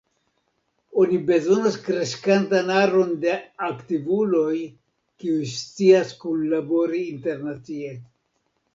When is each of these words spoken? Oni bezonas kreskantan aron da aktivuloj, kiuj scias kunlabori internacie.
Oni 1.03 1.19
bezonas 1.27 1.77
kreskantan 1.89 2.73
aron 2.79 3.13
da 3.27 3.37
aktivuloj, 3.69 4.57
kiuj 5.21 5.47
scias 5.55 6.19
kunlabori 6.27 7.07
internacie. 7.17 7.97